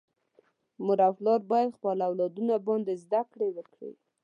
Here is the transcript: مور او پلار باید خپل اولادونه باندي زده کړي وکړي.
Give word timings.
مور 0.85 0.99
او 1.07 1.13
پلار 1.17 1.41
باید 1.51 1.73
خپل 1.77 1.97
اولادونه 2.09 2.53
باندي 2.67 2.95
زده 3.03 3.21
کړي 3.31 3.49
وکړي. 3.53 3.91